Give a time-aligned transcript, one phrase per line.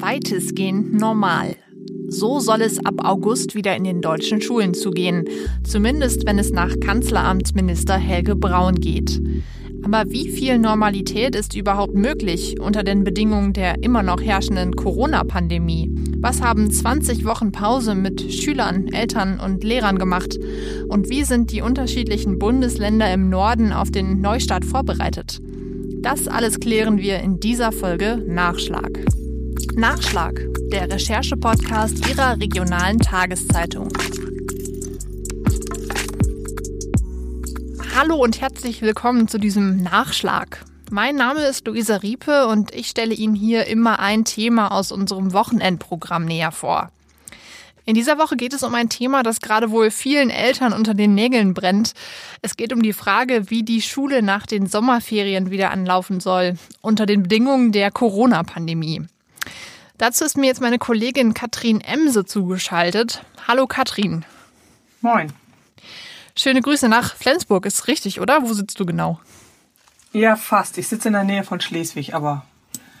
[0.00, 1.56] weitestgehend normal.
[2.08, 5.24] So soll es ab August wieder in den deutschen Schulen zugehen,
[5.62, 9.20] zumindest wenn es nach Kanzleramtsminister Helge Braun geht.
[9.82, 15.90] Aber wie viel Normalität ist überhaupt möglich unter den Bedingungen der immer noch herrschenden Corona-Pandemie?
[16.18, 20.38] Was haben 20 Wochen Pause mit Schülern, Eltern und Lehrern gemacht?
[20.88, 25.40] Und wie sind die unterschiedlichen Bundesländer im Norden auf den Neustart vorbereitet?
[26.00, 29.17] Das alles klären wir in dieser Folge Nachschlag.
[29.78, 30.40] Nachschlag,
[30.72, 33.88] der Recherche-Podcast Ihrer regionalen Tageszeitung.
[37.94, 40.64] Hallo und herzlich willkommen zu diesem Nachschlag.
[40.90, 45.32] Mein Name ist Luisa Riepe und ich stelle Ihnen hier immer ein Thema aus unserem
[45.32, 46.90] Wochenendprogramm näher vor.
[47.84, 51.14] In dieser Woche geht es um ein Thema, das gerade wohl vielen Eltern unter den
[51.14, 51.92] Nägeln brennt.
[52.42, 57.06] Es geht um die Frage, wie die Schule nach den Sommerferien wieder anlaufen soll, unter
[57.06, 59.06] den Bedingungen der Corona-Pandemie.
[59.98, 63.24] Dazu ist mir jetzt meine Kollegin Katrin Emse zugeschaltet.
[63.48, 64.24] Hallo Katrin.
[65.00, 65.32] Moin.
[66.36, 68.42] Schöne Grüße nach Flensburg, ist richtig, oder?
[68.42, 69.18] Wo sitzt du genau?
[70.12, 70.78] Ja, fast.
[70.78, 72.44] Ich sitze in der Nähe von Schleswig, aber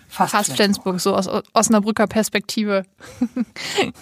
[0.08, 0.32] fast.
[0.32, 2.84] Fast Flensburg, so aus Osnabrücker Perspektive.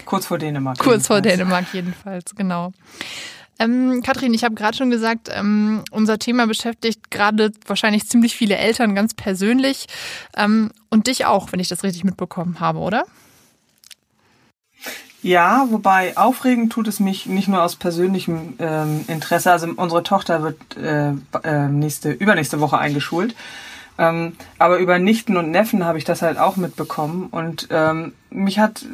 [0.06, 0.78] Kurz vor Dänemark.
[0.80, 2.72] Kurz vor Dänemark jedenfalls, genau.
[3.58, 8.56] Ähm, Kathrin, ich habe gerade schon gesagt, ähm, unser Thema beschäftigt gerade wahrscheinlich ziemlich viele
[8.56, 9.86] Eltern ganz persönlich
[10.36, 13.04] ähm, und dich auch, wenn ich das richtig mitbekommen habe, oder?
[15.22, 19.50] Ja, wobei aufregend tut es mich nicht nur aus persönlichem ähm, Interesse.
[19.50, 23.34] Also unsere Tochter wird äh, äh, nächste, übernächste Woche eingeschult.
[23.98, 27.28] Ähm, aber über Nichten und Neffen habe ich das halt auch mitbekommen.
[27.30, 28.84] Und ähm, mich hat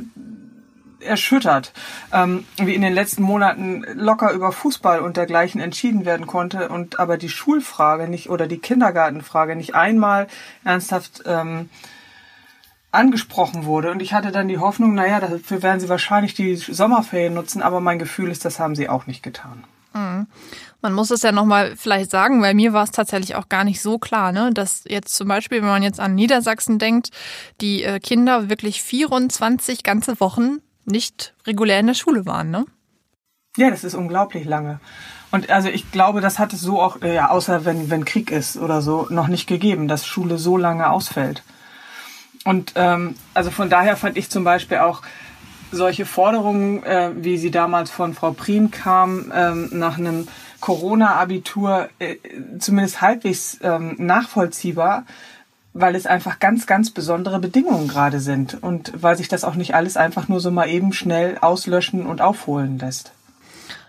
[1.04, 1.72] erschüttert,
[2.12, 6.98] ähm, wie in den letzten Monaten locker über Fußball und dergleichen entschieden werden konnte und
[7.00, 10.26] aber die Schulfrage nicht oder die Kindergartenfrage nicht einmal
[10.64, 11.68] ernsthaft ähm,
[12.92, 13.90] angesprochen wurde.
[13.90, 17.80] Und ich hatte dann die Hoffnung, naja, dafür werden sie wahrscheinlich die Sommerferien nutzen, aber
[17.80, 19.64] mein Gefühl ist, das haben sie auch nicht getan.
[19.94, 20.26] Mhm.
[20.80, 23.80] Man muss es ja nochmal vielleicht sagen, weil mir war es tatsächlich auch gar nicht
[23.80, 27.10] so klar, ne, dass jetzt zum Beispiel, wenn man jetzt an Niedersachsen denkt,
[27.60, 32.64] die äh, Kinder wirklich 24 ganze Wochen nicht regulär in der Schule waren, ne?
[33.56, 34.80] Ja, das ist unglaublich lange.
[35.30, 38.30] Und also ich glaube, das hat es so auch, äh, ja, außer wenn, wenn Krieg
[38.30, 41.42] ist oder so, noch nicht gegeben, dass Schule so lange ausfällt.
[42.44, 45.02] Und ähm, also von daher fand ich zum Beispiel auch
[45.70, 50.28] solche Forderungen, äh, wie sie damals von Frau Prien kam, ähm, nach einem
[50.60, 52.16] Corona-Abitur äh,
[52.58, 55.04] zumindest halbwegs ähm, nachvollziehbar,
[55.74, 59.74] weil es einfach ganz, ganz besondere Bedingungen gerade sind und weil sich das auch nicht
[59.74, 63.12] alles einfach nur so mal eben schnell auslöschen und aufholen lässt.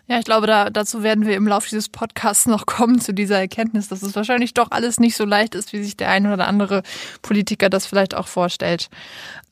[0.08, 3.40] Ja, ich glaube, da, dazu werden wir im Laufe dieses Podcasts noch kommen, zu dieser
[3.40, 6.48] Erkenntnis, dass es wahrscheinlich doch alles nicht so leicht ist, wie sich der eine oder
[6.48, 6.84] andere
[7.22, 8.90] Politiker das vielleicht auch vorstellt.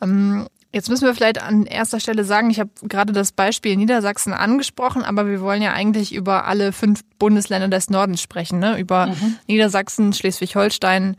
[0.01, 4.31] Ähm, Jetzt müssen wir vielleicht an erster Stelle sagen, ich habe gerade das Beispiel Niedersachsen
[4.31, 8.79] angesprochen, aber wir wollen ja eigentlich über alle fünf Bundesländer des Nordens sprechen, ne?
[8.79, 9.37] über mhm.
[9.47, 11.17] Niedersachsen, Schleswig-Holstein,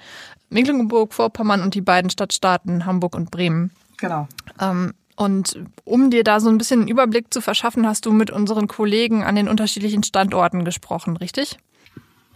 [0.52, 3.70] Mecklenburg, Vorpommern und die beiden Stadtstaaten Hamburg und Bremen.
[3.98, 4.28] Genau.
[4.60, 8.30] Ähm, und um dir da so ein bisschen einen Überblick zu verschaffen, hast du mit
[8.30, 11.58] unseren Kollegen an den unterschiedlichen Standorten gesprochen, richtig?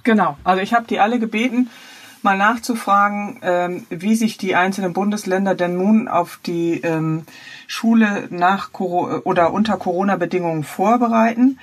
[0.02, 0.36] Genau.
[0.44, 1.68] Also ich habe die alle gebeten,
[2.22, 7.24] mal nachzufragen, ähm, wie sich die einzelnen Bundesländer denn nun auf die ähm,
[7.66, 11.58] Schule nach Coro oder unter Corona-Bedingungen vorbereiten.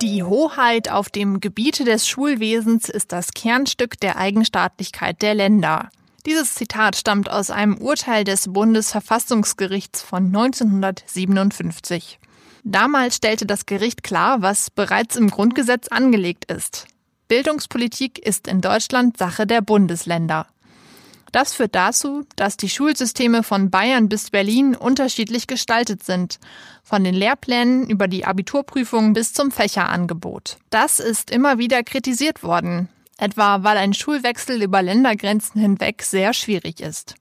[0.00, 5.90] Die Hoheit auf dem Gebiete des Schulwesens ist das Kernstück der Eigenstaatlichkeit der Länder.
[6.24, 12.20] Dieses Zitat stammt aus einem Urteil des Bundesverfassungsgerichts von 1957.
[12.64, 16.86] Damals stellte das Gericht klar, was bereits im Grundgesetz angelegt ist.
[17.26, 20.46] Bildungspolitik ist in Deutschland Sache der Bundesländer.
[21.32, 26.38] Das führt dazu, dass die Schulsysteme von Bayern bis Berlin unterschiedlich gestaltet sind,
[26.82, 30.58] von den Lehrplänen über die Abiturprüfungen bis zum Fächerangebot.
[30.68, 36.80] Das ist immer wieder kritisiert worden, etwa weil ein Schulwechsel über Ländergrenzen hinweg sehr schwierig
[36.80, 37.14] ist.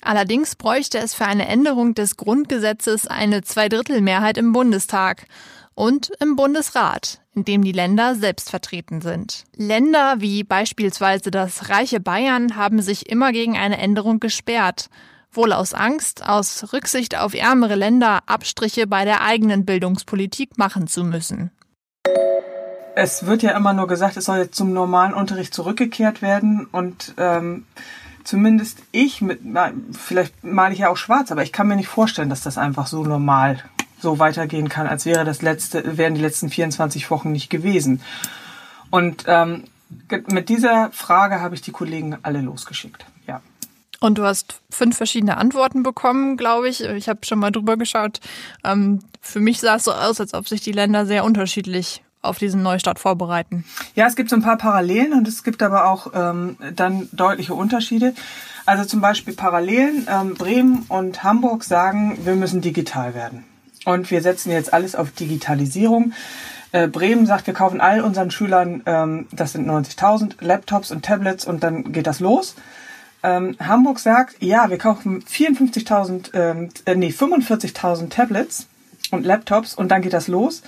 [0.00, 5.26] Allerdings bräuchte es für eine Änderung des Grundgesetzes eine Zweidrittelmehrheit im Bundestag
[5.74, 9.44] und im Bundesrat, in dem die Länder selbst vertreten sind.
[9.54, 14.88] Länder wie beispielsweise das reiche Bayern haben sich immer gegen eine Änderung gesperrt,
[15.30, 21.04] wohl aus Angst, aus Rücksicht auf ärmere Länder Abstriche bei der eigenen Bildungspolitik machen zu
[21.04, 21.52] müssen
[22.96, 27.14] es wird ja immer nur gesagt, es soll jetzt zum normalen Unterricht zurückgekehrt werden und
[27.18, 27.66] ähm,
[28.24, 29.40] zumindest ich mit,
[29.92, 32.86] vielleicht male ich ja auch schwarz, aber ich kann mir nicht vorstellen, dass das einfach
[32.86, 33.62] so normal
[34.00, 38.00] so weitergehen kann, als wäre das letzte, wären die letzten 24 Wochen nicht gewesen.
[38.90, 39.64] Und ähm,
[40.28, 43.06] mit dieser Frage habe ich die Kollegen alle losgeschickt.
[43.26, 43.40] Ja.
[44.00, 46.82] Und du hast fünf verschiedene Antworten bekommen, glaube ich.
[46.82, 48.20] Ich habe schon mal drüber geschaut.
[48.64, 52.38] Ähm, für mich sah es so aus, als ob sich die Länder sehr unterschiedlich auf
[52.38, 53.64] diesen Neustart vorbereiten.
[53.94, 57.54] Ja, es gibt so ein paar Parallelen und es gibt aber auch ähm, dann deutliche
[57.54, 58.14] Unterschiede.
[58.66, 60.06] Also zum Beispiel Parallelen.
[60.10, 63.44] Ähm, Bremen und Hamburg sagen, wir müssen digital werden.
[63.86, 66.12] Und wir setzen jetzt alles auf Digitalisierung.
[66.72, 71.46] Äh, Bremen sagt, wir kaufen all unseren Schülern, ähm, das sind 90.000, Laptops und Tablets
[71.46, 72.56] und dann geht das los.
[73.22, 78.66] Ähm, Hamburg sagt, ja, wir kaufen 54.000, ähm, äh, nee, 45.000 Tablets
[79.12, 80.62] und Laptops und dann geht das los.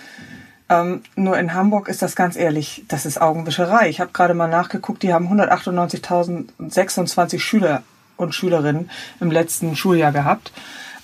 [0.69, 3.88] Ähm, nur in Hamburg ist das ganz ehrlich, das ist Augenwischerei.
[3.88, 7.82] Ich habe gerade mal nachgeguckt, die haben 198.026 Schüler
[8.17, 10.53] und Schülerinnen im letzten Schuljahr gehabt.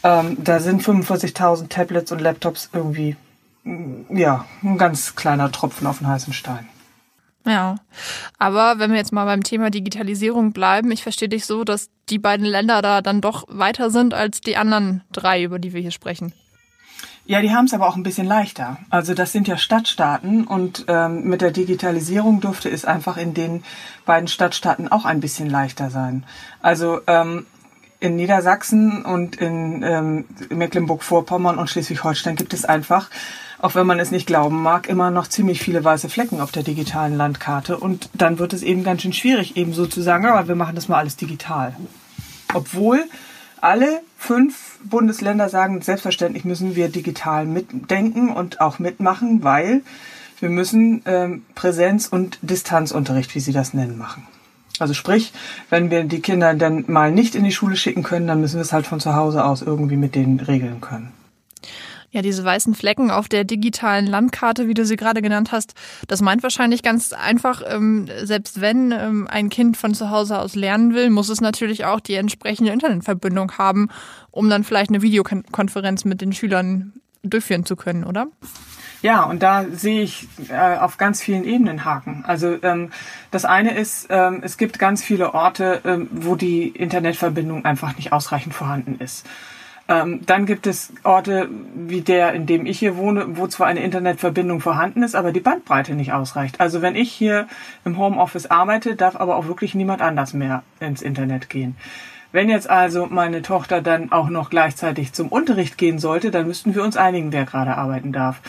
[0.04, 3.16] Ähm, da sind 45.000 Tablets und Laptops irgendwie,
[3.64, 6.68] mm, ja, ein ganz kleiner Tropfen auf den heißen Stein.
[7.46, 7.76] Ja,
[8.38, 12.18] aber wenn wir jetzt mal beim Thema Digitalisierung bleiben, ich verstehe dich so, dass die
[12.18, 15.90] beiden Länder da dann doch weiter sind als die anderen drei, über die wir hier
[15.90, 16.32] sprechen.
[17.26, 18.78] Ja, die haben es aber auch ein bisschen leichter.
[18.90, 23.64] Also das sind ja Stadtstaaten und ähm, mit der Digitalisierung dürfte es einfach in den
[24.04, 26.24] beiden Stadtstaaten auch ein bisschen leichter sein.
[26.60, 27.46] Also ähm,
[28.04, 33.08] in Niedersachsen und in ähm, Mecklenburg-Vorpommern und Schleswig-Holstein gibt es einfach,
[33.60, 36.64] auch wenn man es nicht glauben mag, immer noch ziemlich viele weiße Flecken auf der
[36.64, 37.78] digitalen Landkarte.
[37.78, 40.74] Und dann wird es eben ganz schön schwierig, eben so zu sagen, aber wir machen
[40.74, 41.74] das mal alles digital.
[42.52, 43.02] Obwohl
[43.62, 49.80] alle fünf Bundesländer sagen, selbstverständlich müssen wir digital mitdenken und auch mitmachen, weil
[50.40, 54.26] wir müssen ähm, Präsenz- und Distanzunterricht, wie sie das nennen, machen.
[54.78, 55.32] Also sprich,
[55.70, 58.62] wenn wir die Kinder dann mal nicht in die Schule schicken können, dann müssen wir
[58.62, 61.12] es halt von zu Hause aus irgendwie mit denen regeln können.
[62.14, 65.74] Ja, diese weißen Flecken auf der digitalen Landkarte, wie du sie gerade genannt hast,
[66.06, 70.54] das meint wahrscheinlich ganz einfach, ähm, selbst wenn ähm, ein Kind von zu Hause aus
[70.54, 73.88] lernen will, muss es natürlich auch die entsprechende Internetverbindung haben,
[74.30, 76.92] um dann vielleicht eine Videokonferenz mit den Schülern
[77.24, 78.28] durchführen zu können, oder?
[79.02, 82.24] Ja, und da sehe ich äh, auf ganz vielen Ebenen Haken.
[82.26, 82.90] Also ähm,
[83.30, 88.12] das eine ist, ähm, es gibt ganz viele Orte, ähm, wo die Internetverbindung einfach nicht
[88.12, 89.26] ausreichend vorhanden ist.
[89.86, 93.82] Ähm, dann gibt es Orte wie der, in dem ich hier wohne, wo zwar eine
[93.82, 96.58] Internetverbindung vorhanden ist, aber die Bandbreite nicht ausreicht.
[96.58, 97.46] Also wenn ich hier
[97.84, 101.76] im Homeoffice arbeite, darf aber auch wirklich niemand anders mehr ins Internet gehen.
[102.34, 106.74] Wenn jetzt also meine Tochter dann auch noch gleichzeitig zum Unterricht gehen sollte, dann müssten
[106.74, 108.40] wir uns einigen, wer gerade arbeiten darf.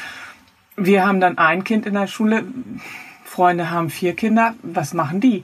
[0.76, 2.46] Wir haben dann ein Kind in der Schule,
[3.24, 5.44] Freunde haben vier Kinder, was machen die?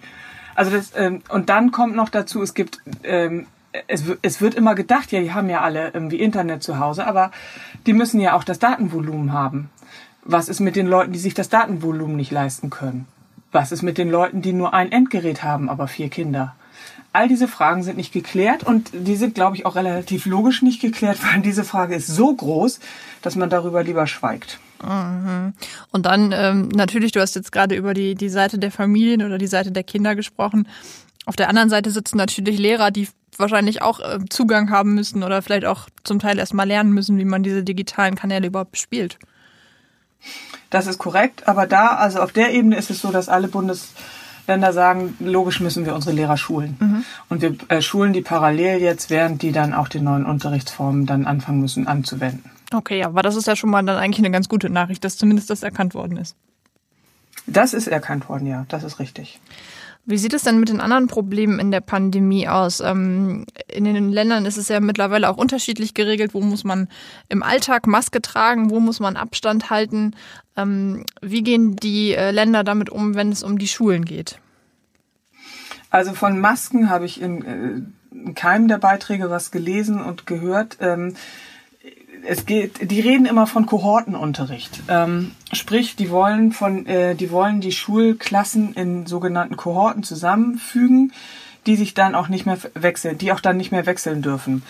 [0.55, 3.45] Also das, ähm, und dann kommt noch dazu, es gibt ähm,
[3.87, 7.29] es, es wird immer gedacht, ja, die haben ja alle irgendwie Internet zu Hause, aber
[7.85, 9.69] die müssen ja auch das Datenvolumen haben.
[10.25, 13.05] Was ist mit den Leuten, die sich das Datenvolumen nicht leisten können?
[13.51, 16.55] Was ist mit den Leuten, die nur ein Endgerät haben, aber vier Kinder?
[17.13, 20.81] All diese Fragen sind nicht geklärt und die sind, glaube ich, auch relativ logisch nicht
[20.81, 22.79] geklärt, weil diese Frage ist so groß,
[23.21, 24.59] dass man darüber lieber schweigt.
[24.83, 25.53] Mhm.
[25.91, 29.37] Und dann ähm, natürlich, du hast jetzt gerade über die, die Seite der Familien oder
[29.37, 30.67] die Seite der Kinder gesprochen.
[31.25, 35.41] Auf der anderen Seite sitzen natürlich Lehrer, die wahrscheinlich auch äh, Zugang haben müssen oder
[35.41, 39.17] vielleicht auch zum Teil erstmal lernen müssen, wie man diese digitalen Kanäle überhaupt bespielt.
[40.69, 43.49] Das ist korrekt, aber da, also auf der Ebene ist es so, dass alle
[44.41, 46.77] Bundesländer sagen, logisch müssen wir unsere Lehrer schulen.
[46.79, 47.05] Mhm.
[47.29, 51.25] Und wir äh, schulen die parallel jetzt, während die dann auch die neuen Unterrichtsformen dann
[51.25, 52.49] anfangen müssen anzuwenden.
[52.73, 55.17] Okay, ja, aber das ist ja schon mal dann eigentlich eine ganz gute Nachricht, dass
[55.17, 56.35] zumindest das erkannt worden ist.
[57.47, 59.39] Das ist erkannt worden, ja, das ist richtig.
[60.05, 62.79] Wie sieht es denn mit den anderen Problemen in der Pandemie aus?
[62.79, 66.33] Ähm, in den Ländern ist es ja mittlerweile auch unterschiedlich geregelt.
[66.33, 66.87] Wo muss man
[67.29, 68.71] im Alltag Maske tragen?
[68.71, 70.15] Wo muss man Abstand halten?
[70.57, 74.39] Ähm, wie gehen die äh, Länder damit um, wenn es um die Schulen geht?
[75.91, 80.77] Also von Masken habe ich in, äh, in keinem der Beiträge was gelesen und gehört.
[80.79, 81.13] Ähm,
[82.25, 84.81] es geht, die reden immer von Kohortenunterricht.
[84.87, 91.13] Ähm, sprich, die wollen von, äh, die wollen die Schulklassen in sogenannten Kohorten zusammenfügen,
[91.65, 94.63] die sich dann auch nicht mehr wechseln, die auch dann nicht mehr wechseln dürfen.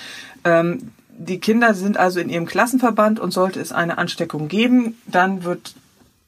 [0.44, 5.44] Ähm, die Kinder sind also in ihrem Klassenverband und sollte es eine Ansteckung geben, dann
[5.44, 5.76] wird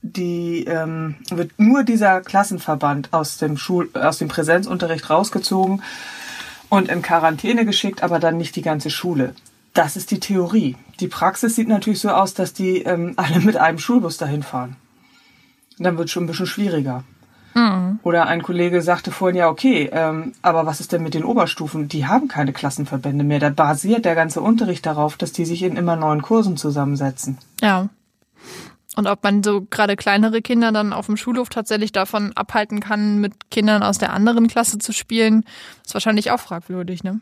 [0.06, 5.82] die ähm, wird nur dieser Klassenverband aus dem Schul aus dem Präsenzunterricht rausgezogen
[6.68, 9.34] und in Quarantäne geschickt, aber dann nicht die ganze Schule.
[9.74, 10.76] Das ist die Theorie.
[11.00, 14.76] Die Praxis sieht natürlich so aus, dass die ähm, alle mit einem Schulbus dahin fahren.
[15.80, 17.04] Dann wird es schon ein bisschen schwieriger.
[17.56, 18.00] Mhm.
[18.04, 21.88] Oder ein Kollege sagte vorhin, ja, okay, ähm, aber was ist denn mit den Oberstufen?
[21.88, 23.40] Die haben keine Klassenverbände mehr.
[23.40, 27.38] Da basiert der ganze Unterricht darauf, dass die sich in immer neuen Kursen zusammensetzen.
[27.62, 27.90] Ja.
[28.96, 33.20] Und ob man so gerade kleinere Kinder dann auf dem Schulhof tatsächlich davon abhalten kann,
[33.20, 35.46] mit Kindern aus der anderen Klasse zu spielen,
[35.84, 37.20] ist wahrscheinlich auch fragwürdig, ne?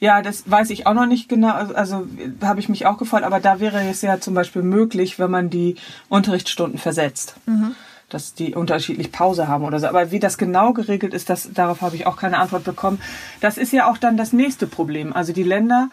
[0.00, 1.52] Ja, das weiß ich auch noch nicht genau.
[1.52, 2.06] Also, also
[2.42, 3.22] habe ich mich auch gefreut.
[3.22, 5.76] Aber da wäre es ja zum Beispiel möglich, wenn man die
[6.08, 7.36] Unterrichtsstunden versetzt.
[7.46, 7.74] Mhm.
[8.08, 9.86] Dass die unterschiedlich Pause haben oder so.
[9.86, 13.00] Aber wie das genau geregelt ist, das, darauf habe ich auch keine Antwort bekommen.
[13.40, 15.12] Das ist ja auch dann das nächste Problem.
[15.12, 15.88] Also die Länder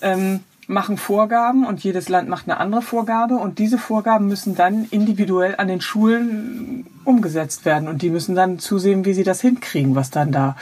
[0.00, 0.40] ähm,
[0.70, 5.56] machen Vorgaben und jedes Land macht eine andere Vorgabe und diese Vorgaben müssen dann individuell
[5.58, 10.10] an den Schulen umgesetzt werden und die müssen dann zusehen, wie sie das hinkriegen, was
[10.10, 10.56] dann da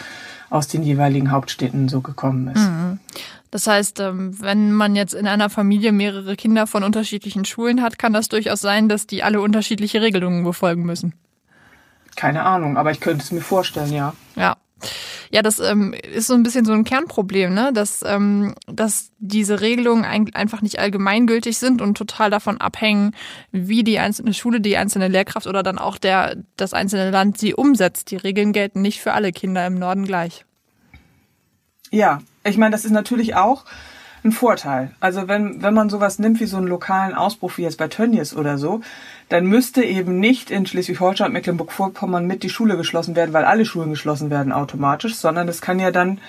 [0.50, 2.68] aus den jeweiligen Hauptstädten so gekommen ist.
[2.68, 2.98] Mhm.
[3.50, 7.98] Das heißt, ähm, wenn man jetzt in einer Familie mehrere Kinder von unterschiedlichen Schulen hat,
[7.98, 11.14] kann das durchaus sein, dass die alle unterschiedliche Regelungen befolgen müssen.
[12.14, 14.12] Keine Ahnung, aber ich könnte es mir vorstellen, ja.
[14.36, 14.56] Ja.
[15.30, 17.73] Ja, das ähm, ist so ein bisschen so ein Kernproblem, ne?
[17.73, 23.14] dass, ähm, dass diese Regelungen ein, einfach nicht allgemeingültig sind und total davon abhängen,
[23.52, 27.54] wie die einzelne Schule, die einzelne Lehrkraft oder dann auch der, das einzelne Land sie
[27.54, 28.11] umsetzt.
[28.11, 30.44] Die Regeln gelten nicht für alle Kinder im Norden gleich.
[31.90, 33.64] Ja, ich meine, das ist natürlich auch
[34.25, 34.90] ein Vorteil.
[35.00, 38.34] Also wenn, wenn man sowas nimmt wie so einen lokalen Ausbruch wie jetzt bei Tönnies
[38.34, 38.80] oder so,
[39.28, 43.90] dann müsste eben nicht in Schleswig-Holstein Mecklenburg-Vorpommern mit die Schule geschlossen werden, weil alle Schulen
[43.90, 46.20] geschlossen werden automatisch, sondern es kann ja dann,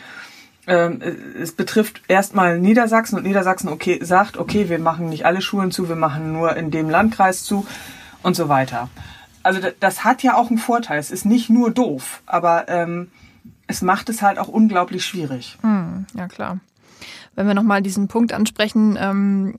[0.67, 1.01] ähm,
[1.39, 5.89] es betrifft erstmal Niedersachsen und Niedersachsen okay, sagt, okay, wir machen nicht alle Schulen zu,
[5.89, 7.65] wir machen nur in dem Landkreis zu
[8.24, 8.89] und so weiter.
[9.41, 11.00] Also das hat ja auch einen Vorteil.
[11.00, 13.10] Es ist nicht nur doof, aber ähm,
[13.67, 15.58] es macht es halt auch unglaublich schwierig.
[15.62, 16.60] Hm, ja klar.
[17.39, 19.55] Wenn wir nochmal diesen Punkt ansprechen, ähm,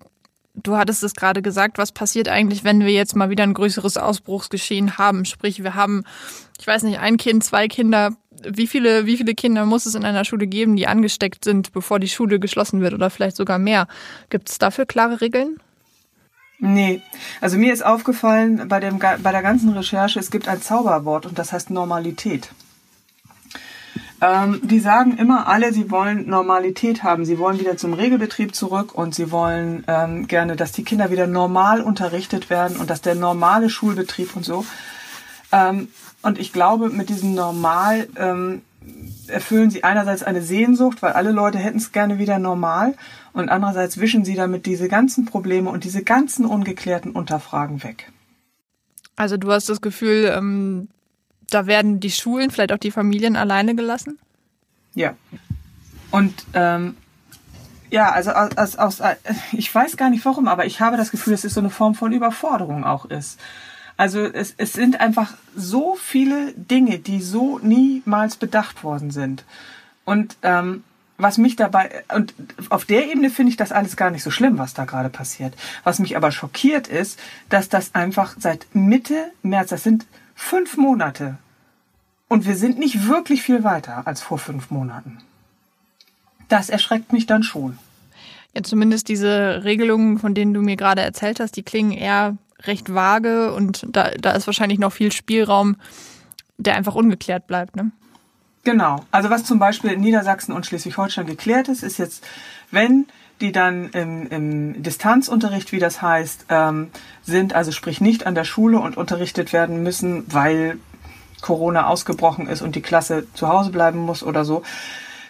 [0.54, 3.96] Du hattest es gerade gesagt, was passiert eigentlich, wenn wir jetzt mal wieder ein größeres
[3.96, 5.25] Ausbruchsgeschehen haben?
[5.25, 6.02] Sprich, wir haben,
[6.58, 8.10] ich weiß nicht, ein Kind, zwei Kinder.
[8.44, 12.00] Wie viele, wie viele Kinder muss es in einer Schule geben, die angesteckt sind, bevor
[12.00, 13.87] die Schule geschlossen wird oder vielleicht sogar mehr?
[14.28, 15.56] Gibt es dafür klare Regeln?
[16.58, 17.00] Nee,
[17.40, 21.38] also mir ist aufgefallen bei, dem, bei der ganzen Recherche, es gibt ein Zauberwort und
[21.38, 22.50] das heißt Normalität.
[24.22, 27.24] Ähm, die sagen immer alle, sie wollen Normalität haben.
[27.24, 31.26] Sie wollen wieder zum Regelbetrieb zurück und sie wollen ähm, gerne, dass die Kinder wieder
[31.26, 34.66] normal unterrichtet werden und dass der normale Schulbetrieb und so.
[35.52, 35.88] Ähm,
[36.22, 38.60] und ich glaube, mit diesem Normal ähm,
[39.26, 42.94] erfüllen sie einerseits eine Sehnsucht, weil alle Leute hätten es gerne wieder normal
[43.32, 48.10] und andererseits wischen sie damit diese ganzen Probleme und diese ganzen ungeklärten Unterfragen weg.
[49.16, 50.88] Also du hast das Gefühl, ähm,
[51.50, 54.19] da werden die Schulen, vielleicht auch die Familien alleine gelassen?
[54.95, 55.14] Ja.
[56.11, 56.97] Und ähm,
[57.90, 59.16] ja, also aus, aus, aus,
[59.52, 61.95] ich weiß gar nicht warum, aber ich habe das Gefühl, dass es so eine Form
[61.95, 63.38] von Überforderung auch ist.
[63.97, 69.45] Also es, es sind einfach so viele Dinge, die so niemals bedacht worden sind.
[70.04, 70.85] Und ähm,
[71.19, 72.33] was mich dabei, und
[72.71, 75.54] auf der Ebene finde ich das alles gar nicht so schlimm, was da gerade passiert.
[75.85, 77.19] Was mich aber schockiert ist,
[77.50, 80.07] dass das einfach seit Mitte März, das sind
[80.42, 81.37] Fünf Monate.
[82.26, 85.18] Und wir sind nicht wirklich viel weiter als vor fünf Monaten.
[86.49, 87.78] Das erschreckt mich dann schon.
[88.54, 92.92] Ja, zumindest diese Regelungen, von denen du mir gerade erzählt hast, die klingen eher recht
[92.92, 95.76] vage und da, da ist wahrscheinlich noch viel Spielraum,
[96.56, 97.76] der einfach ungeklärt bleibt.
[97.76, 97.92] Ne?
[98.64, 99.04] Genau.
[99.11, 102.26] Also was zum Beispiel in Niedersachsen und Schleswig-Holstein geklärt ist, ist jetzt,
[102.70, 103.06] wenn
[103.40, 106.90] die dann im, im Distanzunterricht, wie das heißt, ähm,
[107.23, 110.78] sind, also sprich nicht an der Schule und unterrichtet werden müssen, weil
[111.40, 114.62] Corona ausgebrochen ist und die Klasse zu Hause bleiben muss oder so.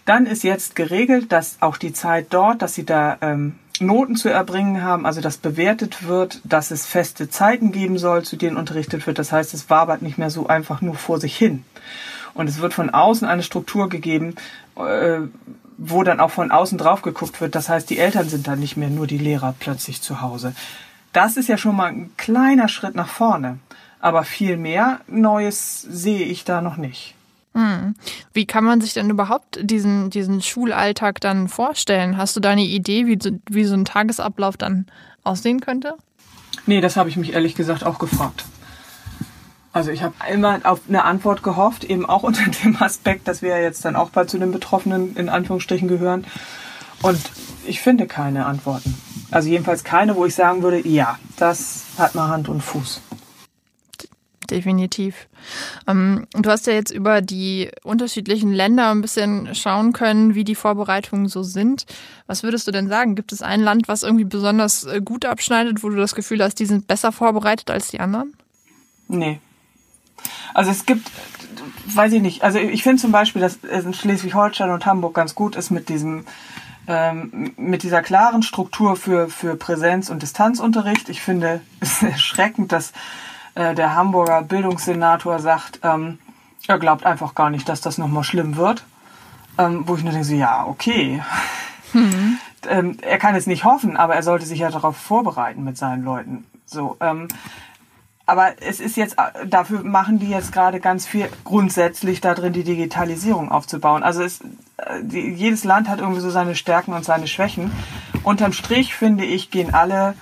[0.04, 4.28] Dann ist jetzt geregelt, dass auch die Zeit dort, dass sie da ähm, Noten zu
[4.28, 9.06] erbringen haben, also dass bewertet wird, dass es feste Zeiten geben soll, zu denen unterrichtet
[9.06, 9.18] wird.
[9.18, 11.64] Das heißt, es wabert nicht mehr so einfach nur vor sich hin.
[12.34, 14.34] Und es wird von außen eine Struktur gegeben,
[14.76, 15.20] äh,
[15.82, 17.54] wo dann auch von außen drauf geguckt wird.
[17.54, 20.54] Das heißt, die Eltern sind dann nicht mehr nur die Lehrer plötzlich zu Hause.
[21.12, 23.58] Das ist ja schon mal ein kleiner Schritt nach vorne.
[23.98, 27.14] Aber viel mehr Neues sehe ich da noch nicht.
[27.54, 27.94] Hm.
[28.32, 32.16] Wie kann man sich denn überhaupt diesen, diesen Schulalltag dann vorstellen?
[32.16, 33.18] Hast du da eine Idee, wie,
[33.48, 34.86] wie so ein Tagesablauf dann
[35.24, 35.94] aussehen könnte?
[36.66, 38.44] Nee, das habe ich mich ehrlich gesagt auch gefragt.
[39.72, 43.60] Also ich habe immer auf eine Antwort gehofft, eben auch unter dem Aspekt, dass wir
[43.60, 46.26] jetzt dann auch bald zu den Betroffenen in Anführungsstrichen gehören.
[47.02, 47.20] Und
[47.66, 48.94] ich finde keine Antworten.
[49.30, 53.00] Also jedenfalls keine, wo ich sagen würde, ja, das hat mal Hand und Fuß.
[54.50, 55.28] Definitiv.
[55.86, 60.56] Ähm, du hast ja jetzt über die unterschiedlichen Länder ein bisschen schauen können, wie die
[60.56, 61.86] Vorbereitungen so sind.
[62.26, 63.14] Was würdest du denn sagen?
[63.14, 66.56] Gibt es ein Land, was irgendwie besonders äh, gut abschneidet, wo du das Gefühl hast,
[66.56, 68.34] die sind besser vorbereitet als die anderen?
[69.06, 69.40] Nee,
[70.54, 71.10] also es gibt,
[71.86, 75.56] weiß ich nicht, also ich finde zum Beispiel, dass in Schleswig-Holstein und Hamburg ganz gut
[75.56, 76.24] ist mit diesem
[76.86, 81.08] ähm, mit dieser klaren Struktur für, für Präsenz- und Distanzunterricht.
[81.08, 82.92] Ich finde es erschreckend, dass
[83.54, 86.18] äh, der Hamburger Bildungssenator sagt, ähm,
[86.66, 88.84] er glaubt einfach gar nicht, dass das nochmal schlimm wird.
[89.58, 91.22] ähm, wo ich nur denke, so, ja, okay.
[91.92, 92.38] Mhm.
[92.68, 96.04] ähm, er kann es nicht hoffen, aber er sollte sich ja darauf vorbereiten mit seinen
[96.04, 96.44] Leuten.
[96.66, 97.28] So, ähm,
[98.30, 102.52] aber es ist jetzt, äh, dafür machen die jetzt gerade ganz viel grundsätzlich da drin,
[102.52, 104.04] die Digitalisierung aufzubauen.
[104.04, 104.40] Also es,
[104.76, 107.72] äh, die, jedes Land hat irgendwie so seine Stärken und seine Schwächen.
[108.22, 110.14] Unterm Strich, finde ich, gehen alle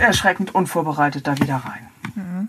[0.00, 1.88] erschreckend unvorbereitet da wieder rein.
[2.16, 2.48] Mhm.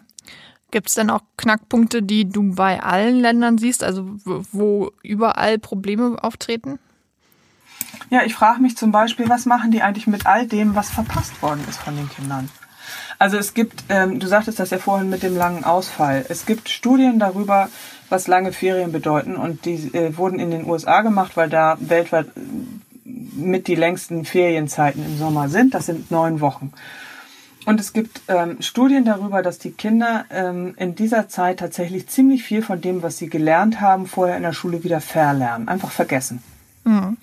[0.71, 6.17] Gibt es denn auch Knackpunkte, die du bei allen Ländern siehst, also wo überall Probleme
[6.19, 6.79] auftreten?
[8.09, 11.41] Ja, ich frage mich zum Beispiel, was machen die eigentlich mit all dem, was verpasst
[11.43, 12.49] worden ist von den Kindern?
[13.21, 16.25] Also es gibt, ähm, du sagtest das ja vorhin mit dem langen Ausfall.
[16.27, 17.69] Es gibt Studien darüber,
[18.09, 22.25] was lange Ferien bedeuten und die äh, wurden in den USA gemacht, weil da weltweit
[22.35, 22.39] äh,
[23.05, 25.75] mit die längsten Ferienzeiten im Sommer sind.
[25.75, 26.73] Das sind neun Wochen.
[27.67, 32.41] Und es gibt ähm, Studien darüber, dass die Kinder ähm, in dieser Zeit tatsächlich ziemlich
[32.41, 36.41] viel von dem, was sie gelernt haben, vorher in der Schule wieder verlernen, einfach vergessen.
[36.85, 37.17] Mhm.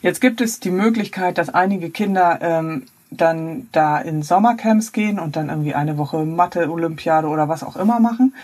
[0.00, 5.36] Jetzt gibt es die Möglichkeit, dass einige Kinder ähm, dann da in Sommercamps gehen und
[5.36, 8.34] dann irgendwie eine Woche Mathe-Olympiade oder was auch immer machen.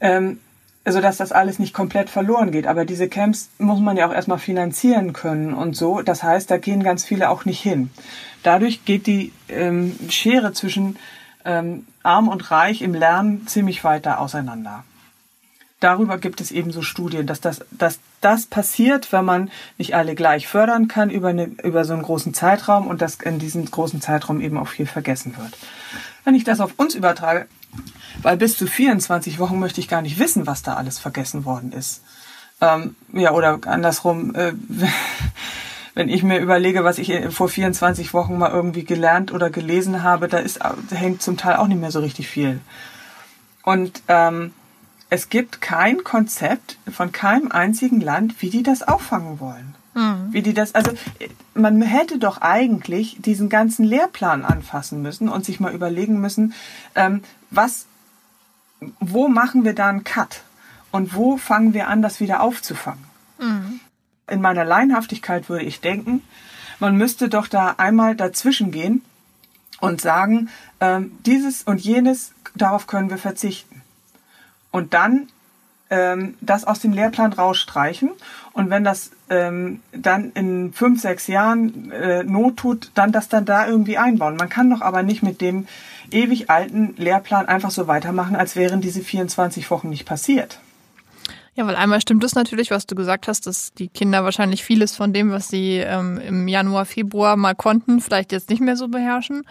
[0.00, 0.38] Ähm,
[0.84, 2.66] also dass das alles nicht komplett verloren geht.
[2.66, 6.02] Aber diese Camps muss man ja auch erstmal finanzieren können und so.
[6.02, 7.90] Das heißt, da gehen ganz viele auch nicht hin.
[8.42, 10.98] Dadurch geht die ähm, Schere zwischen
[11.44, 14.84] ähm, arm und reich im Lernen ziemlich weiter auseinander
[15.80, 20.14] darüber gibt es eben so Studien, dass das, dass das passiert, wenn man nicht alle
[20.14, 24.00] gleich fördern kann über, eine, über so einen großen Zeitraum und dass in diesem großen
[24.00, 25.56] Zeitraum eben auch viel vergessen wird.
[26.24, 27.46] Wenn ich das auf uns übertrage,
[28.22, 31.72] weil bis zu 24 Wochen möchte ich gar nicht wissen, was da alles vergessen worden
[31.72, 32.02] ist.
[32.60, 34.52] Ähm, ja, oder andersrum, äh,
[35.94, 40.28] wenn ich mir überlege, was ich vor 24 Wochen mal irgendwie gelernt oder gelesen habe,
[40.28, 42.60] da ist, da hängt zum Teil auch nicht mehr so richtig viel.
[43.62, 44.52] Und ähm,
[45.14, 49.76] es gibt kein Konzept von keinem einzigen Land, wie die das auffangen wollen.
[49.94, 50.32] Mhm.
[50.32, 50.90] Wie die das, also
[51.54, 56.52] man hätte doch eigentlich diesen ganzen Lehrplan anfassen müssen und sich mal überlegen müssen,
[56.96, 57.22] ähm,
[57.52, 57.86] was,
[58.98, 60.42] wo machen wir da einen Cut
[60.90, 63.04] und wo fangen wir an, das wieder aufzufangen.
[63.38, 63.78] Mhm.
[64.28, 66.24] In meiner Leinhaftigkeit würde ich denken,
[66.80, 69.02] man müsste doch da einmal dazwischen gehen
[69.78, 70.48] und sagen,
[70.80, 73.73] ähm, dieses und jenes, darauf können wir verzichten
[74.74, 75.28] und dann
[75.88, 78.10] ähm, das aus dem Lehrplan rausstreichen.
[78.52, 83.44] Und wenn das ähm, dann in fünf, sechs Jahren äh, Not tut, dann das dann
[83.44, 84.34] da irgendwie einbauen.
[84.34, 85.68] Man kann doch aber nicht mit dem
[86.10, 90.58] ewig alten Lehrplan einfach so weitermachen, als wären diese 24 Wochen nicht passiert.
[91.54, 94.96] Ja, weil einmal stimmt es natürlich, was du gesagt hast, dass die Kinder wahrscheinlich vieles
[94.96, 98.88] von dem, was sie ähm, im Januar, Februar mal konnten, vielleicht jetzt nicht mehr so
[98.88, 99.44] beherrschen.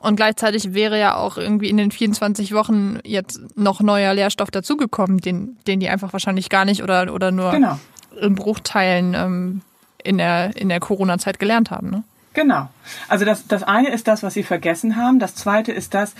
[0.00, 5.18] Und gleichzeitig wäre ja auch irgendwie in den 24 Wochen jetzt noch neuer Lehrstoff dazugekommen,
[5.18, 7.78] den, den die einfach wahrscheinlich gar nicht oder, oder nur genau.
[8.20, 9.62] in Bruchteilen ähm,
[10.04, 11.90] in der, in der Corona-Zeit gelernt haben.
[11.90, 12.04] Ne?
[12.36, 12.68] Genau.
[13.08, 15.18] Also das, das eine ist das, was sie vergessen haben.
[15.18, 16.14] Das zweite ist das,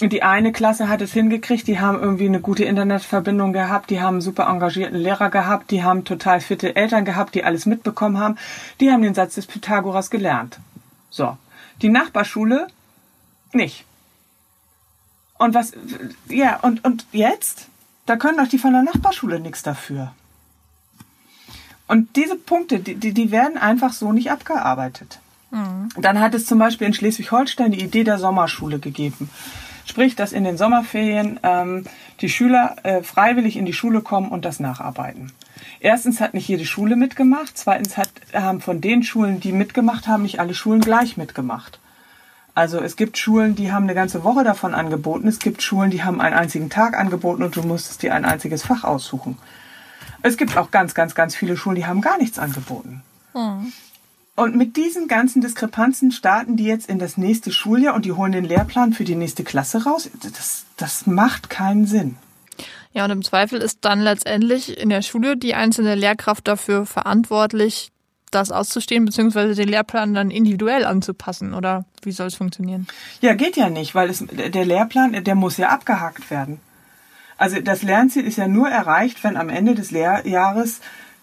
[0.00, 4.14] die eine Klasse hat es hingekriegt, die haben irgendwie eine gute Internetverbindung gehabt, die haben
[4.14, 8.36] einen super engagierten Lehrer gehabt, die haben total fitte Eltern gehabt, die alles mitbekommen haben.
[8.80, 10.58] Die haben den Satz des Pythagoras gelernt.
[11.10, 11.36] So.
[11.82, 12.68] Die Nachbarschule
[13.54, 13.84] nicht.
[15.38, 15.72] Und was,
[16.28, 17.68] ja, und, und jetzt?
[18.06, 20.12] Da können doch die von der Nachbarschule nichts dafür.
[21.86, 25.20] Und diese Punkte, die, die, die werden einfach so nicht abgearbeitet.
[25.50, 25.88] Mhm.
[25.96, 29.30] Dann hat es zum Beispiel in Schleswig-Holstein die Idee der Sommerschule gegeben.
[29.86, 31.84] Sprich, dass in den Sommerferien ähm,
[32.20, 35.32] die Schüler äh, freiwillig in die Schule kommen und das nacharbeiten.
[35.80, 37.56] Erstens hat nicht jede Schule mitgemacht.
[37.56, 41.78] Zweitens hat, haben von den Schulen, die mitgemacht haben, nicht alle Schulen gleich mitgemacht.
[42.58, 45.28] Also es gibt Schulen, die haben eine ganze Woche davon angeboten.
[45.28, 48.64] Es gibt Schulen, die haben einen einzigen Tag angeboten und du musstest dir ein einziges
[48.64, 49.38] Fach aussuchen.
[50.22, 53.04] Es gibt auch ganz, ganz, ganz viele Schulen, die haben gar nichts angeboten.
[53.32, 53.72] Mhm.
[54.34, 58.32] Und mit diesen ganzen Diskrepanzen starten die jetzt in das nächste Schuljahr und die holen
[58.32, 60.10] den Lehrplan für die nächste Klasse raus.
[60.20, 62.16] Das, das macht keinen Sinn.
[62.92, 67.92] Ja, und im Zweifel ist dann letztendlich in der Schule die einzelne Lehrkraft dafür verantwortlich,
[68.30, 71.54] das auszustehen, beziehungsweise den Lehrplan dann individuell anzupassen?
[71.54, 72.86] Oder wie soll es funktionieren?
[73.20, 76.60] Ja, geht ja nicht, weil es, der Lehrplan, der muss ja abgehakt werden.
[77.36, 80.80] Also das Lernziel ist ja nur erreicht, wenn am Ende des Lehrjahres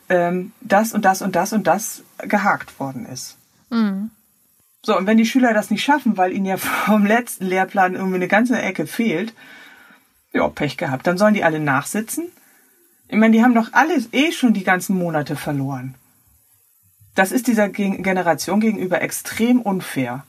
[0.09, 3.37] ähm, das und das und das und das gehakt worden ist.
[3.69, 4.11] Mhm.
[4.81, 8.15] So, und wenn die Schüler das nicht schaffen, weil ihnen ja vom letzten Lehrplan irgendwie
[8.15, 9.33] eine ganze Ecke fehlt,
[10.31, 11.07] ja, Pech gehabt.
[11.07, 12.25] Dann sollen die alle nachsitzen.
[13.07, 15.95] Ich meine, die haben doch alles eh schon die ganzen Monate verloren.
[17.15, 20.25] Das ist dieser Generation gegenüber extrem unfair.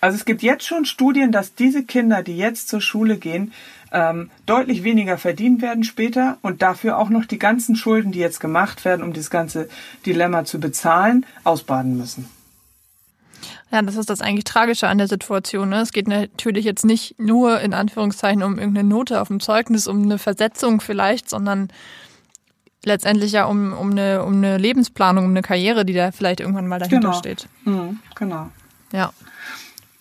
[0.00, 3.52] Also es gibt jetzt schon Studien, dass diese Kinder, die jetzt zur Schule gehen,
[3.90, 8.38] ähm, deutlich weniger verdienen werden später und dafür auch noch die ganzen Schulden, die jetzt
[8.38, 9.68] gemacht werden, um dieses ganze
[10.06, 12.28] Dilemma zu bezahlen, ausbaden müssen.
[13.72, 15.68] Ja, das ist das eigentlich Tragische an der Situation.
[15.68, 15.80] Ne?
[15.80, 20.02] Es geht natürlich jetzt nicht nur in Anführungszeichen um irgendeine Note auf dem Zeugnis, um
[20.02, 21.68] eine Versetzung vielleicht, sondern
[22.84, 26.66] letztendlich ja um, um, eine, um eine Lebensplanung, um eine Karriere, die da vielleicht irgendwann
[26.66, 27.18] mal dahinter genau.
[27.18, 27.48] steht.
[27.64, 28.50] Mhm, genau.
[28.92, 29.12] Ja.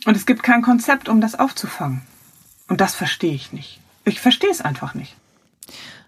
[0.06, 2.02] Und es gibt kein Konzept, um das aufzufangen.
[2.68, 3.80] Und das verstehe ich nicht.
[4.06, 5.16] Ich verstehe es einfach nicht.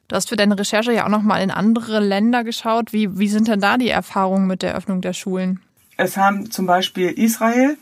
[0.08, 2.94] Du hast für deine Recherche ja auch nochmal in andere Länder geschaut.
[2.94, 5.60] Wie, wie sind denn da die Erfahrungen mit der Öffnung der Schulen?
[5.98, 7.78] Es haben zum Beispiel Israel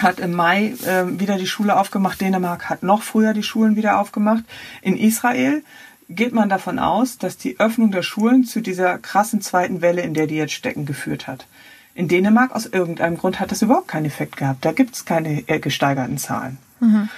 [0.00, 2.20] hat im Mai äh, wieder die Schule aufgemacht.
[2.20, 4.44] Dänemark hat noch früher die Schulen wieder aufgemacht.
[4.80, 5.62] In Israel
[6.08, 10.14] geht man davon aus, dass die Öffnung der Schulen zu dieser krassen zweiten Welle, in
[10.14, 11.46] der die jetzt stecken, geführt hat.
[11.94, 14.64] In Dänemark aus irgendeinem Grund hat das überhaupt keinen Effekt gehabt.
[14.64, 16.58] Da gibt es keine äh, gesteigerten Zahlen.
[16.80, 17.08] Mhm.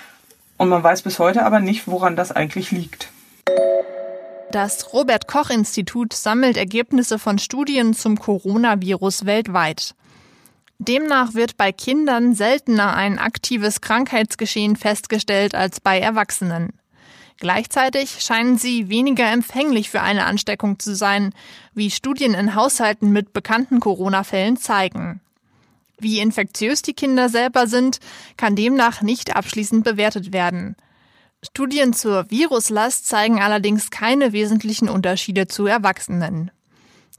[0.57, 3.09] Und man weiß bis heute aber nicht, woran das eigentlich liegt.
[4.51, 9.95] Das Robert Koch Institut sammelt Ergebnisse von Studien zum Coronavirus weltweit.
[10.79, 16.73] Demnach wird bei Kindern seltener ein aktives Krankheitsgeschehen festgestellt als bei Erwachsenen.
[17.41, 21.35] Gleichzeitig scheinen sie weniger empfänglich für eine Ansteckung zu sein,
[21.75, 25.21] wie Studien in Haushalten mit bekannten Corona-Fällen zeigen.
[25.99, 27.99] Wie infektiös die Kinder selber sind,
[28.37, 30.77] kann demnach nicht abschließend bewertet werden.
[31.43, 36.51] Studien zur Viruslast zeigen allerdings keine wesentlichen Unterschiede zu Erwachsenen.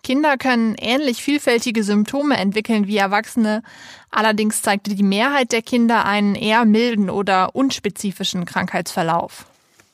[0.04, 3.64] Kinder können ähnlich vielfältige Symptome entwickeln wie Erwachsene,
[4.12, 9.48] allerdings zeigte die Mehrheit der Kinder einen eher milden oder unspezifischen Krankheitsverlauf.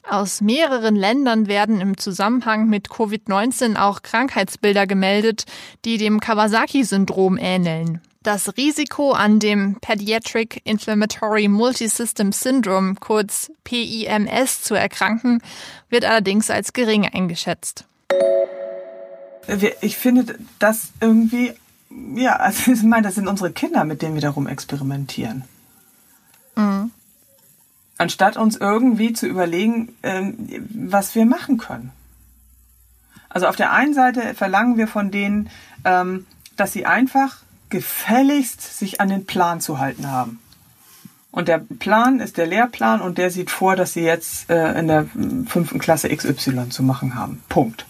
[0.04, 5.46] Aus mehreren Ländern werden im Zusammenhang mit Covid-19 auch Krankheitsbilder gemeldet,
[5.86, 8.02] die dem Kawasaki-Syndrom ähneln.
[8.24, 15.42] Das Risiko an dem Pediatric Inflammatory Multisystem Syndrome, kurz PIMS, zu erkranken,
[15.90, 17.86] wird allerdings als gering eingeschätzt.
[19.82, 21.54] Ich finde das irgendwie,
[22.16, 25.44] ja, also ich meine, das sind unsere Kinder, mit denen wir darum experimentieren.
[26.56, 26.92] Mhm.
[28.02, 31.92] Anstatt uns irgendwie zu überlegen, ähm, was wir machen können.
[33.30, 35.52] Also auf der einen Seite verlangen wir von denen,
[35.86, 36.26] ähm,
[36.58, 40.40] dass sie einfach gefälligst sich an den Plan zu halten haben.
[41.30, 44.88] Und der Plan ist der Lehrplan und der sieht vor, dass sie jetzt äh, in
[44.88, 45.06] der
[45.46, 47.44] fünften Klasse XY zu machen haben.
[47.50, 47.86] Punkt.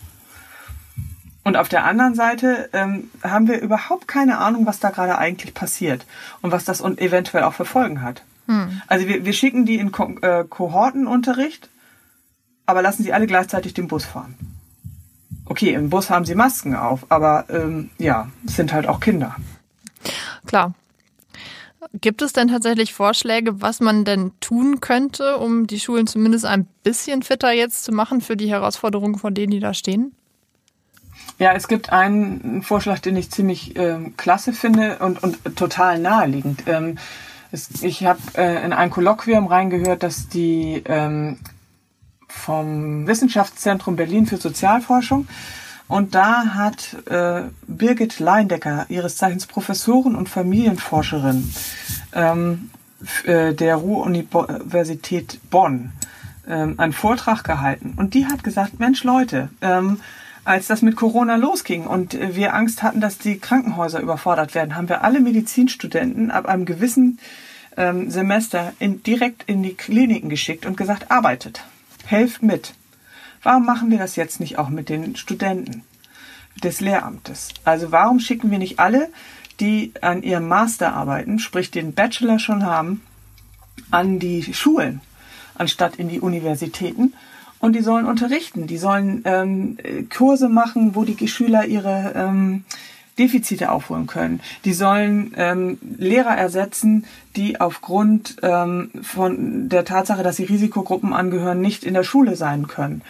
[1.45, 5.54] Und auf der anderen Seite ähm, haben wir überhaupt keine Ahnung, was da gerade eigentlich
[5.54, 6.06] passiert
[6.41, 8.24] und was das eventuell auch für Folgen hat.
[8.47, 8.82] Hm.
[8.88, 11.69] Also wir, wir schicken die in Ko äh, Kohortenunterricht,
[12.65, 14.36] aber lassen sie alle gleichzeitig den Bus fahren.
[15.45, 19.36] Okay, im Bus haben sie Masken auf, aber ähm, ja, es sind halt auch Kinder.
[20.45, 20.73] Klar.
[21.99, 26.67] Gibt es denn tatsächlich Vorschläge, was man denn tun könnte, um die Schulen zumindest ein
[26.84, 30.15] bisschen fitter jetzt zu machen für die Herausforderungen, vor denen die da stehen?
[31.38, 36.63] Ja, es gibt einen Vorschlag, den ich ziemlich ähm, klasse finde und, und total naheliegend.
[36.67, 36.97] Ähm,
[37.52, 41.40] es, ich habe äh, in ein Kolloquium reingehört, dass die ähm,
[42.28, 45.28] vom Wissenschaftszentrum Berlin für Sozialforschung
[45.92, 51.54] und da hat äh, Birgit Leindecker, ihres Zeichens Professorin und Familienforscherin
[52.14, 52.70] ähm,
[53.26, 55.92] äh, der Ruhr-Universität Bonn,
[56.48, 57.96] ähm, einen Vortrag gehalten.
[57.98, 60.00] Und die hat gesagt, Mensch Leute, ähm,
[60.43, 64.89] als das mit Corona losging und wir Angst hatten, dass die Krankenhäuser überfordert werden, haben
[64.89, 67.19] wir alle Medizinstudenten ab einem gewissen
[67.77, 71.63] ähm, Semester in, direkt in die Kliniken geschickt und gesagt, arbeitet,
[72.06, 72.73] helft mit.
[73.43, 75.84] Warum machen wir das jetzt nicht auch mit den Studenten
[76.63, 77.49] des Lehramtes?
[77.63, 79.10] Also warum schicken wir nicht alle,
[79.60, 83.01] die an ihrem Master arbeiten, sprich den Bachelor schon haben,
[83.89, 85.01] an die Schulen,
[85.56, 87.13] anstatt in die Universitäten?
[87.62, 89.78] Und die sollen unterrichten, die sollen ähm,
[90.15, 92.65] Kurse machen, wo die Schüler ihre ähm,
[93.19, 94.41] Defizite aufholen können.
[94.65, 101.62] Die sollen ähm, Lehrer ersetzen, die aufgrund ähm, von der Tatsache, dass sie Risikogruppen angehören,
[101.62, 103.04] nicht in der Schule sein können.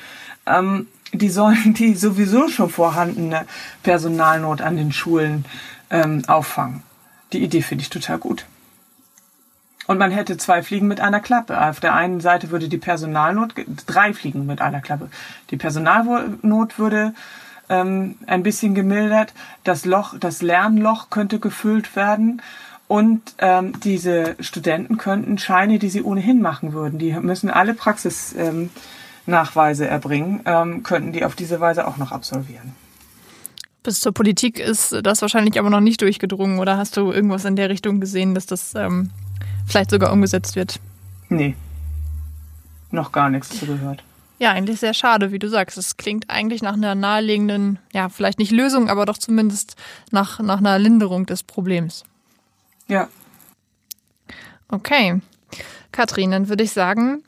[0.46, 3.46] Ähm, die sollen die sowieso schon vorhandene
[3.84, 5.46] Personalnot an den Schulen
[5.90, 6.84] ähm, auffangen.
[7.32, 8.46] Die Idee finde ich total gut.
[9.92, 11.62] Und man hätte zwei Fliegen mit einer Klappe.
[11.62, 13.56] Auf der einen Seite würde die Personalnot,
[13.88, 15.10] drei Fliegen mit einer Klappe.
[15.50, 17.14] Die Personalnot würde
[17.68, 19.34] ähm, ein bisschen gemildert.
[19.66, 22.42] Das Loch, das Lernloch könnte gefüllt werden.
[22.88, 29.84] Und ähm, diese Studenten könnten Scheine, die sie ohnehin machen würden, die müssen alle Praxisnachweise
[29.84, 32.76] ähm, erbringen, ähm, könnten die auf diese Weise auch noch absolvieren.
[33.84, 37.56] Bis zur Politik ist das wahrscheinlich aber noch nicht durchgedrungen, oder hast du irgendwas in
[37.56, 39.10] der Richtung gesehen, dass das ähm,
[39.66, 40.80] vielleicht sogar umgesetzt wird?
[41.30, 41.56] Nee.
[42.92, 44.04] noch gar nichts zu gehört.
[44.38, 45.78] Ja, eigentlich sehr schade, wie du sagst.
[45.78, 49.76] Es klingt eigentlich nach einer naheliegenden, ja, vielleicht nicht Lösung, aber doch zumindest
[50.12, 52.04] nach, nach einer Linderung des Problems.
[52.88, 53.08] Ja.
[54.68, 55.22] Okay.
[55.92, 57.24] Katrin, dann würde ich sagen,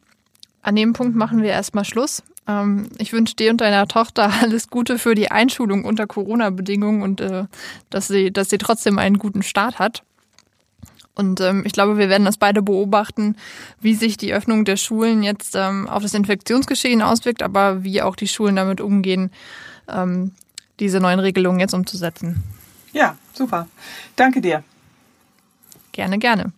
[0.61, 2.23] an dem Punkt machen wir erstmal Schluss.
[2.47, 7.21] Ähm, ich wünsche dir und deiner Tochter alles Gute für die Einschulung unter Corona-Bedingungen und
[7.21, 7.45] äh,
[7.89, 10.03] dass, sie, dass sie trotzdem einen guten Start hat.
[11.15, 13.35] Und ähm, ich glaube, wir werden das beide beobachten,
[13.79, 18.15] wie sich die Öffnung der Schulen jetzt ähm, auf das Infektionsgeschehen auswirkt, aber wie auch
[18.15, 19.31] die Schulen damit umgehen,
[19.87, 20.31] ähm,
[20.79, 22.43] diese neuen Regelungen jetzt umzusetzen.
[22.93, 23.67] Ja, super.
[24.15, 24.63] Danke dir.
[25.91, 26.51] Gerne, gerne.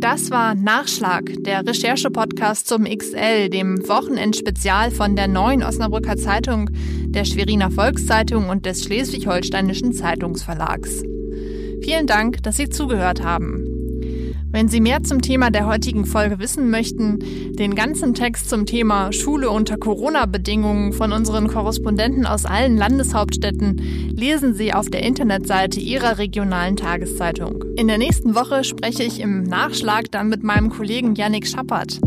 [0.00, 6.70] Das war Nachschlag, der Recherche-Podcast zum XL, dem Wochenendspezial von der Neuen Osnabrücker Zeitung,
[7.06, 11.02] der Schweriner Volkszeitung und des Schleswig-Holsteinischen Zeitungsverlags.
[11.82, 13.77] Vielen Dank, dass Sie zugehört haben.
[14.50, 17.18] Wenn Sie mehr zum Thema der heutigen Folge wissen möchten,
[17.56, 23.76] den ganzen Text zum Thema Schule unter Corona-Bedingungen von unseren Korrespondenten aus allen Landeshauptstädten
[24.16, 27.62] lesen Sie auf der Internetseite Ihrer regionalen Tageszeitung.
[27.76, 32.00] In der nächsten Woche spreche ich im Nachschlag dann mit meinem Kollegen Yannick Schappert.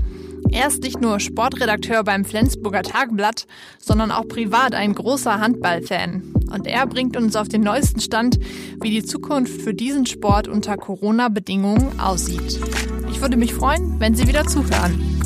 [0.49, 3.45] Er ist nicht nur Sportredakteur beim Flensburger Tagblatt,
[3.77, 6.30] sondern auch privat ein großer Handballfan.
[6.53, 8.39] Und er bringt uns auf den neuesten Stand,
[8.81, 12.59] wie die Zukunft für diesen Sport unter Corona-Bedingungen aussieht.
[13.09, 15.20] Ich würde mich freuen, wenn Sie wieder zuhören.